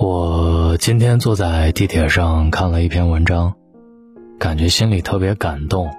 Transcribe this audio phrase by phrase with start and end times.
[0.00, 3.52] 我今天坐在地铁上看了一篇文章，
[4.38, 5.90] 感觉心里特别感动。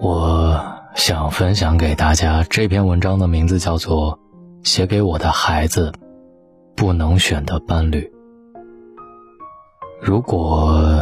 [0.00, 0.60] 我
[0.96, 4.18] 想分享给大家这篇文章的名字叫做
[4.68, 5.92] 《写给我的孩子
[6.74, 8.00] 不能选的伴侣》。
[10.02, 11.00] 如果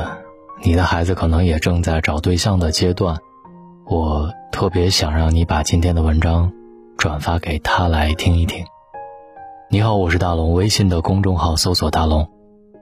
[0.63, 3.17] 你的孩子可能也正在找对象的阶段，
[3.87, 6.53] 我特别想让你把今天的文章
[6.99, 8.67] 转发给他来听一听。
[9.69, 10.53] 你好，我是大龙。
[10.53, 12.31] 微信的公众号搜索“大龙”，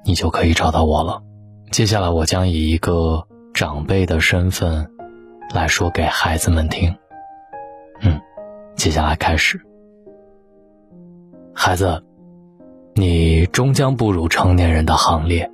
[0.04, 1.22] 你就可以找到我了。
[1.70, 4.90] 接下来，我将以一个长辈的身份
[5.54, 6.94] 来说给孩子们听。
[8.02, 8.20] 嗯，
[8.76, 9.58] 接下来开始。
[11.54, 12.04] 孩子，
[12.94, 15.50] 你终将步入成年人的行列，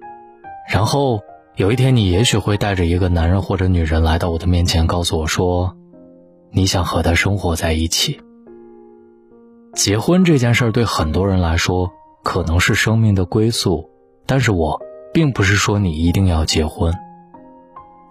[0.68, 1.20] 然后
[1.54, 5.76] 有一天，你也许会带着一个男人或者女人来到我的面前，告诉我说，
[6.50, 8.20] 你想和他生活在一起。
[9.82, 11.90] 结婚这件事儿对很多人来说
[12.22, 13.88] 可能是生命的归宿，
[14.26, 14.78] 但是我
[15.10, 16.92] 并不是说你一定要结婚。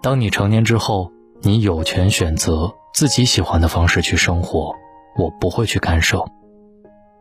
[0.02, 4.74] 当你成年之后，你有权选择自己喜欢的方式去生活，
[5.16, 6.24] 我不会去干涉。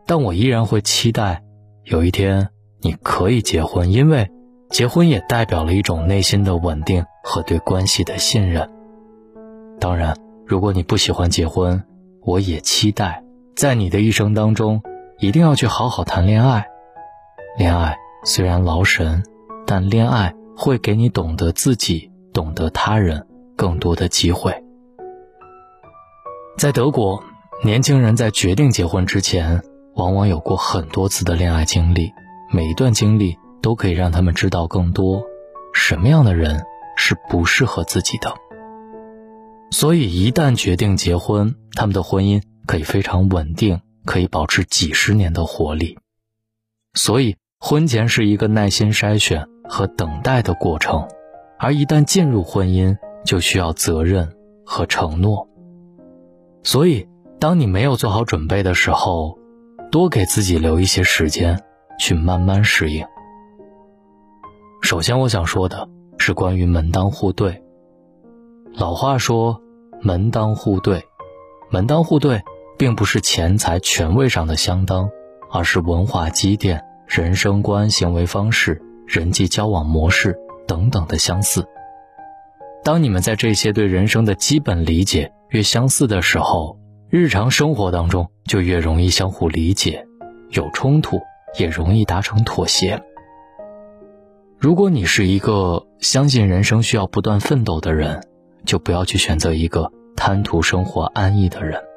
[0.07, 1.43] 但我依然会期待
[1.83, 2.49] 有一天
[2.81, 4.31] 你可以结婚，因为
[4.71, 8.67] 结婚也代表了一种内心的稳定和对关系的信任。
[9.79, 11.83] 当然，如果你不喜欢结婚，
[12.23, 13.23] 我也期待。
[13.59, 14.81] 在你的一生当中，
[15.17, 16.65] 一定要去好好谈恋爱。
[17.57, 19.21] 恋爱虽然劳神，
[19.67, 24.63] 但恋爱会给你懂得自己、懂得他人更多的机会。
[26.57, 27.21] 在德国，
[27.61, 29.61] 年轻人在决定结婚之前，
[29.93, 32.13] 往往有过很多次的恋爱经历，
[32.53, 35.21] 每一段经历都可以让他们知道更多
[35.73, 36.63] 什么样的人
[36.95, 38.33] 是不适合自己的。
[39.69, 42.41] 所以，一旦决定结婚，他们的婚姻。
[42.69, 45.97] 可以非常稳定，可以保持几十年的活力。
[46.93, 51.07] 所以，婚前是一个耐心筛选和等待的过程，
[51.57, 52.95] 而一旦进入婚姻，
[53.25, 54.31] 就需要责任
[54.63, 55.49] 和承诺。
[56.61, 57.07] 所以，
[57.39, 59.39] 当你没有做好准备的时候，
[59.89, 61.59] 多给自己留一些时间，
[61.97, 63.03] 去慢慢适应。
[64.83, 65.89] 首先，我想说的
[66.19, 67.63] 是关于门当户对。
[68.75, 69.59] 老话说
[70.03, 71.03] “门当户对”，
[71.71, 72.39] 门当户对。
[72.79, 75.09] 并不是钱财权位上的相当，
[75.51, 81.67] 而是文化积淀、人生观、行为方式、人际交往模式等等的相似。
[82.81, 86.79] 当你们在这些对人生的基本理解越相似的时候，
[87.09, 90.05] 日常生活当中就越容易相互理解，
[90.51, 91.19] 有冲突
[91.59, 93.03] 也容易达成妥协。
[94.57, 98.23] 如果你是一个相信人生需要不断奋斗的人，
[98.63, 101.88] 就不要去选择一个贪图生活安逸的人。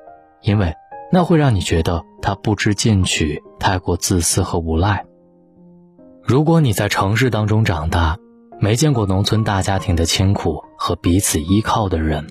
[0.43, 0.75] 因为
[1.11, 5.05] 那会让你觉得他不知进取、太过自私和无赖。
[6.23, 8.17] 如果你在城市当中长大，
[8.61, 12.27] 没见过农村大家庭的清苦和彼此依靠的人，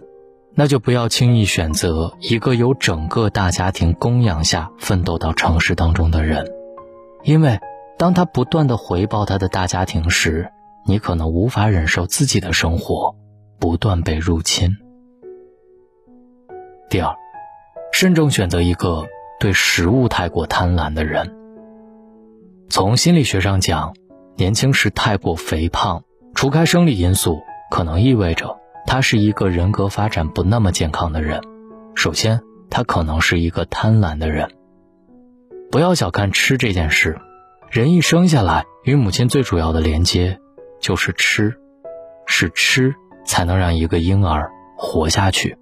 [0.56, 6.48] 那就不要轻易选择一个由整个大家庭供养下奋斗到城市当中的人，
[7.24, 7.60] 因为
[7.98, 10.50] 当他不断的回报他的大家庭时，
[10.88, 13.16] 你可能无法忍受自己的生活
[13.60, 14.70] 不断被入侵。
[16.90, 17.16] 第二。
[18.02, 19.08] 慎重选择一个
[19.40, 21.38] 对食物太过贪婪的人。
[22.68, 23.94] 从心理学上讲，
[24.36, 26.02] 年轻时太过肥胖，
[26.34, 28.58] 除开生理因素，可能意味着
[28.88, 31.42] 他是一个人格发展不那么健康的人。
[31.94, 32.42] 首先，
[32.72, 34.50] 他可能是一个贪婪的人。
[35.70, 37.20] 不要小看吃这件事，
[37.70, 40.40] 人一生下来与母亲最主要的连接
[40.80, 41.54] 就是吃，
[42.26, 42.96] 是吃
[43.28, 45.56] 才能让一个婴儿活下去。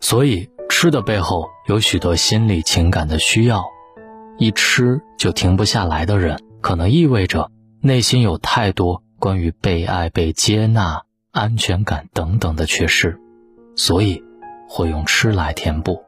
[0.00, 0.48] 所以。
[0.80, 3.64] 吃的背后有许多心理情感的需要，
[4.38, 7.50] 一吃就停不下来的人，可能意味着
[7.80, 11.02] 内心有太多关于被爱、被接纳、
[11.32, 13.18] 安全感等等的缺失，
[13.74, 14.22] 所以
[14.68, 16.00] 会用吃来填补。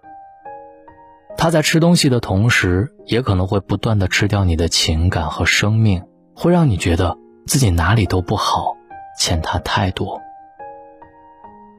[1.37, 8.77] 他在吃东西的同时，也可能会不断的吃掉你的情感和生命，会让你觉得自己哪里都不好，
[9.19, 10.21] 欠他太多。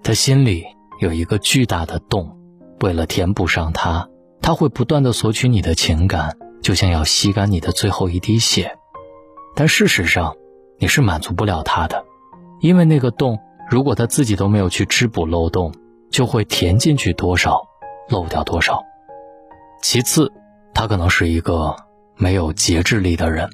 [0.03, 0.65] 他心里
[0.99, 2.39] 有一个巨大的洞。
[2.81, 4.09] 为了填补上它，
[4.41, 8.75] 他会不断的索取你的情感，就像要吸干你的最后一滴血。
[9.55, 10.35] 但事实上，
[10.79, 12.03] 你是满足不了他的，
[12.59, 13.39] 因为那个洞，
[13.69, 15.73] 如果他自己都没有去织补漏洞，
[16.09, 17.61] 就会填进去多少，
[18.09, 18.83] 漏掉多少。
[19.83, 20.31] 其次，
[20.73, 21.75] 他可能是一个
[22.15, 23.49] 没有节制力的人，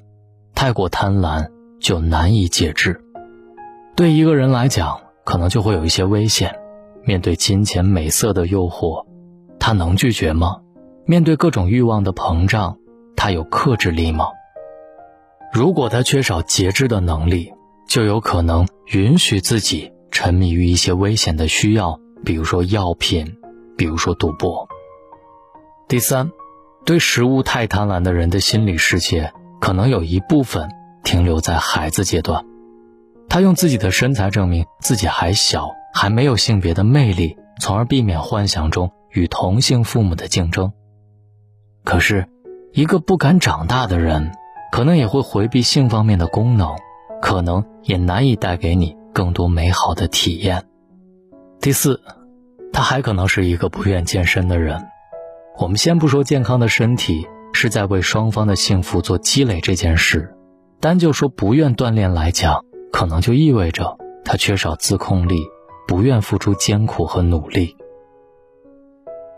[0.55, 1.49] 太过贪婪
[1.81, 3.01] 就难以节制。
[3.95, 6.55] 对一个人来讲，可能就会有一些危险，
[7.03, 9.06] 面对金钱美色的诱惑。
[9.67, 10.61] 他能拒绝吗？
[11.05, 12.77] 面对各种欲望的膨胀，
[13.17, 14.27] 他有克制力吗？
[15.51, 17.51] 如果他缺少节制的能力，
[17.85, 23.35] 就有可能允许自己沉迷于一些危险的需要，比如说药品，
[23.75, 24.69] 比如说赌博。
[25.89, 26.31] 第三，
[26.85, 30.69] 对食物太贪婪的人的心理世界，可能有一部分
[31.03, 32.45] 停留在孩子阶段。
[33.27, 40.71] 他用自己的身材证明自己还小，还没有性别的魅力，从而避免幻想中与同性父母的竞争。
[41.83, 42.27] 可是，
[42.71, 44.31] 一个不敢长大的人，
[44.71, 46.75] 可能也会回避性方面的功能，
[47.19, 50.65] 可能也难以带给你更多美好的体验。
[51.59, 51.99] 第四，
[52.71, 54.87] 他还可能是一个不愿健身的人。
[55.57, 60.35] 我们先不说健康的身体是在为双方的幸福做积累这件事，
[60.79, 62.63] 单就说不愿锻炼来讲。
[62.91, 65.41] 可能就意味着他缺少自控力，
[65.87, 67.75] 不愿付出艰苦和努力。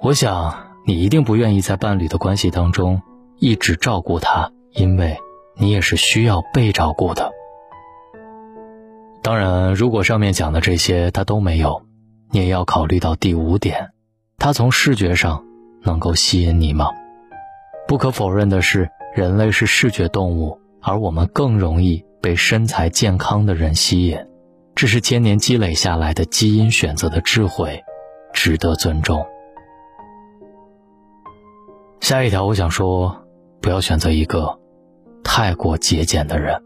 [0.01, 3.01] 我想你一定不愿意在伴侣的关系当中
[3.37, 5.17] 一直照顾他，因为
[5.57, 7.31] 你也是需要被照顾的。
[9.21, 11.81] 当然，如果上面讲的这些他都没有，
[12.31, 13.89] 你也要考虑到第五点：
[14.37, 15.43] 他从视觉上
[15.83, 16.89] 能够吸引你吗？
[17.87, 22.05] 不可否认的是，人类是视觉动物，而我们更容易。
[22.21, 24.19] 被身材健康的人吸引，
[24.75, 27.81] 这是千年积累下来的基因选择的智慧，
[28.33, 29.25] 值得尊重。
[32.09, 33.27] 下一条，我想说，
[33.61, 34.57] 不要选择一个
[35.23, 36.59] 太过节俭的人。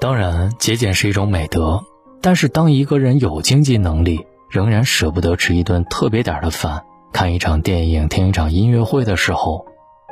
[0.00, 1.80] 当然，节俭是一种美德，
[2.20, 6.82] 但是当一个人有经济能力，仍然舍不得吃一顿特别点的饭、
[7.12, 9.66] 看一场电影、听一场音乐会的时候，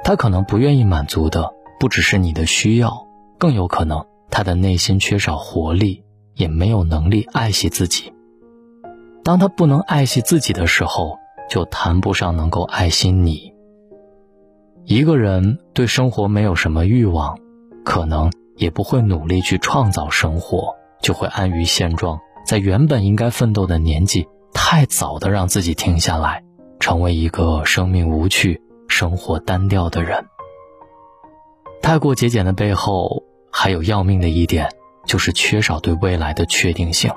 [0.05, 3.09] 他可能不愿意满足的不只是你的需要。
[3.39, 6.05] 更有可能，他的内心缺少活力，
[6.37, 8.13] 也没有能力爱惜自己。
[9.25, 13.50] 当他不能爱惜自己的时候，就谈不上能够爱惜你。
[14.85, 17.39] 一个人对生活没有什么欲望，
[17.85, 26.43] 可能也不会努力去创造生活，就会安于现状，在原本应该奋斗的年纪，太早的让自己停下来，
[26.79, 30.25] 成为一个生命无趣、生活单调的人。
[31.83, 33.25] 太过节俭的背后。
[33.53, 34.69] 还有要命的一点，
[35.05, 37.11] 就是缺少对未来的确定性。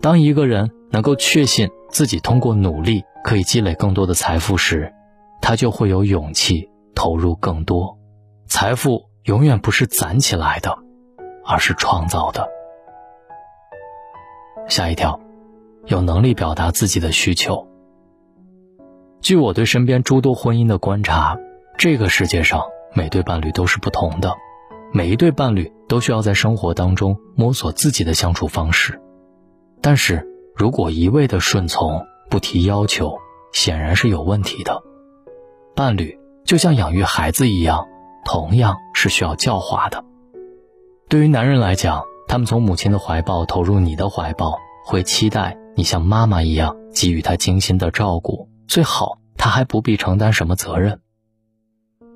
[0.00, 4.94] 当一个人能够确信自己通过努力可以积累更多的财富时，
[5.48, 7.98] 他就会有勇气投入更多。
[8.48, 10.76] 财富永远不是攒起来的，
[11.42, 12.46] 而是创造的。
[14.68, 15.18] 下一条，
[15.86, 17.66] 有能力表达自己的需求。
[19.22, 21.38] 据我对身边诸多婚姻的观察，
[21.78, 22.62] 这个世界上
[22.92, 24.34] 每对伴侣都是不同的。
[24.92, 29.00] 每一对伴侣都需要在生活当中摸索自己的相处方式，
[29.80, 33.16] 但是如果一味的顺从不提要求，
[33.54, 34.82] 显然是有问题的。
[35.78, 37.86] 伴侣就像养育孩子一样，
[38.24, 40.04] 同样是需要教化的。
[41.08, 50.98] 对于男人来讲，他们从母亲的怀抱投入你的怀抱，会期待你像妈妈一样给予他精心的照顾，最好他还不必承担什么责任。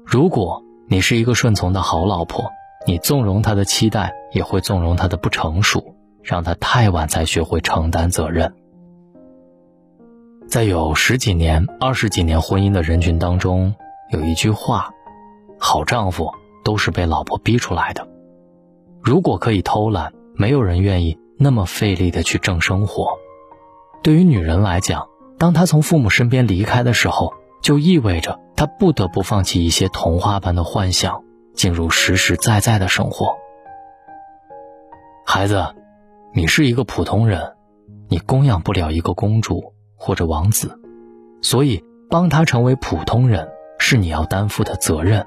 [0.05, 2.51] 如果你是一个顺从的好老婆。
[2.85, 8.53] 你纵容他的期待，也会纵容他的不成熟，让他太晚才学会承担责任。
[10.53, 13.75] 在有十几年、二十几年婚姻的人群当中，
[14.11, 14.91] 有一句话
[15.59, 16.31] ：“好丈夫
[16.63, 18.07] 都是被老婆逼出来的。”
[19.03, 23.17] 如果可以偷懒，没有人愿意那么费力的去挣生活。
[24.03, 27.33] 对于女人来讲，当她从父母身边离开的时候，
[27.63, 31.25] 就意味着她不得不放弃一些童话般的幻想。
[31.55, 33.37] 进入实实在在的生活。
[35.25, 35.75] 孩子，
[36.35, 37.55] 你是一个普通人，
[38.11, 39.72] 你供养不了一个公主
[40.05, 40.81] 或者王子，
[41.43, 45.25] 所以帮他成为普通人是你要担负的责任。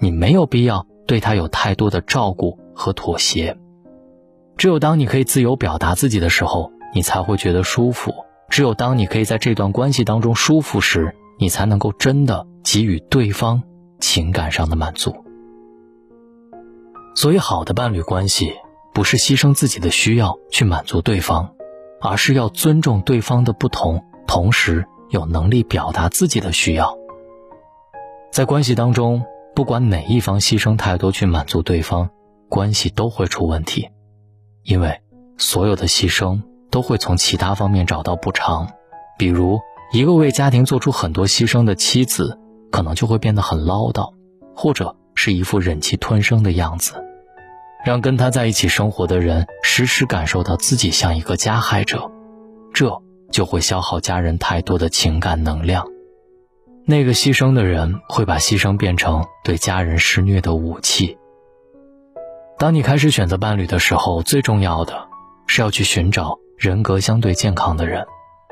[0.00, 3.58] 你没有必要对他有太多的照顾和妥协。
[4.56, 8.14] 只有当你可以自由表达自己的时候，你才会觉得舒服。
[8.48, 13.62] 只有当你可以在这段关系当中舒服时，你才能够真的给予对方
[14.00, 15.14] 情感上的满足。
[17.14, 18.52] 所以，好的伴侣关系
[18.94, 21.50] 不是牺牲自己的需要去满足对方，
[22.00, 26.96] 而是要尊重对方的不同，同时有能力表达自己的需要。
[28.30, 29.24] 在关系当中，
[29.54, 32.10] 不管哪一方牺牲太多去满足对方，
[32.48, 33.88] 关系都会出问题，
[34.62, 35.00] 因为
[35.38, 38.68] 所有的牺牲都会从其他方面找到补偿。
[39.18, 39.58] 比如，
[39.92, 42.38] 一个为家庭做出很多牺牲的妻子，
[42.70, 44.12] 可能就会变得很唠叨，
[44.54, 47.02] 或者是一副忍气吞声的样子。
[47.86, 52.10] 让跟他在一起生活的人时时感受到自己像一个加害者，
[52.74, 53.00] 这
[53.30, 55.86] 就会消耗家人太多的情感能量。
[56.84, 61.16] 那个牺牲的人会把牺牲变成对家人施虐的武器，
[62.58, 65.06] 当你开始选择伴侣的时候，最重要的
[65.46, 68.04] 是要去寻找人格相对健康的人。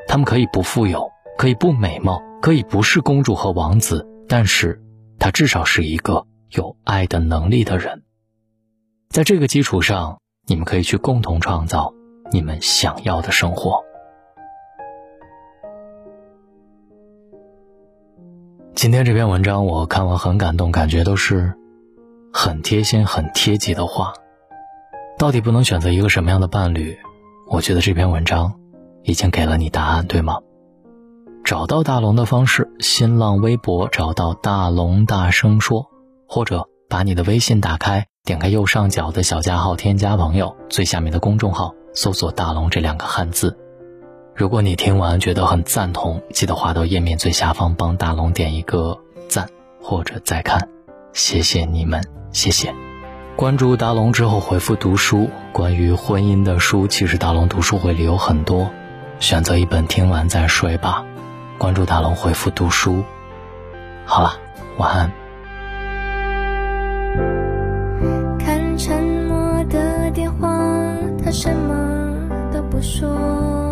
[0.07, 4.81] 他们可以不富有，可以不美貌，可以不是公主和王子，但是
[5.19, 8.03] 他至少是一个有爱的能力的人。
[9.09, 11.93] 在这个基础上，你们可以去共同创造
[12.31, 13.83] 你们想要的生活。
[18.75, 21.53] 今天这篇文章我看完很感动，感觉都是
[22.33, 24.13] 很贴心、很贴己的话。
[25.17, 26.97] 到底不能选择一个什么样的伴侣？
[27.47, 28.59] 我觉得这篇文章
[29.03, 30.39] 已经给了你答案，对吗？
[31.45, 35.85] 找到大龙的方式：新浪微博找到大龙，大声说，
[36.27, 43.55] 或者把你的微信打开，点开右上角的小加号，添加朋友，最下面的公众号搜索“大龙”这两个汉字。
[44.33, 48.97] 如果你听完觉得很赞同，记得滑到页面最下方帮大龙点一个
[49.29, 49.47] 赞
[49.79, 50.67] 或者再看，
[51.13, 52.73] 谢谢你们，谢谢。
[53.35, 58.71] 关注大龙之后回复读书，关于婚姻的书，其实大龙读书会里有很多，
[59.19, 61.05] 选择一本听完再睡吧。
[61.59, 63.03] 关注大龙回复读书，
[64.03, 64.33] 好了，
[64.77, 65.24] 晚安。
[71.37, 72.15] 什么
[72.53, 73.64] 都不说。